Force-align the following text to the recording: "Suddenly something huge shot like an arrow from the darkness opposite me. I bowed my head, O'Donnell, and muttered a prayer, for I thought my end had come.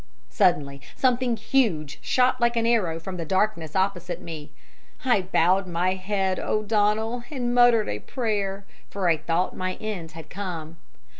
"Suddenly 0.31 0.81
something 0.95 1.37
huge 1.37 1.99
shot 2.01 2.41
like 2.41 2.55
an 2.55 2.65
arrow 2.65 2.99
from 2.99 3.17
the 3.17 3.23
darkness 3.23 3.75
opposite 3.75 4.19
me. 4.19 4.49
I 5.05 5.21
bowed 5.21 5.67
my 5.67 5.93
head, 5.93 6.39
O'Donnell, 6.39 7.25
and 7.29 7.53
muttered 7.53 7.87
a 7.87 7.99
prayer, 7.99 8.65
for 8.89 9.07
I 9.07 9.17
thought 9.17 9.55
my 9.55 9.75
end 9.75 10.13
had 10.13 10.27
come. 10.27 10.77